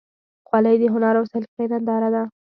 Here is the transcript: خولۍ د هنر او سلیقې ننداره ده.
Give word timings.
خولۍ 0.47 0.75
د 0.79 0.83
هنر 0.93 1.13
او 1.19 1.25
سلیقې 1.31 1.65
ننداره 1.71 2.09
ده. 2.15 2.23